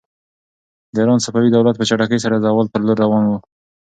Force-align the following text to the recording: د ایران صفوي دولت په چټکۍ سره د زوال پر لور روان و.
د 0.93 0.95
ایران 1.01 1.19
صفوي 1.25 1.49
دولت 1.53 1.75
په 1.77 1.83
چټکۍ 1.89 2.19
سره 2.25 2.35
د 2.37 2.43
زوال 2.45 2.67
پر 2.73 2.81
لور 2.87 2.97
روان 3.03 3.23
و. 3.27 3.31